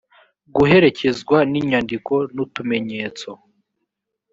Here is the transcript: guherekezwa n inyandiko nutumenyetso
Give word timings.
guherekezwa 0.55 1.37
n 1.51 1.53
inyandiko 1.61 2.13
nutumenyetso 2.35 3.29